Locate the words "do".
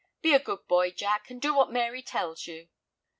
1.39-1.53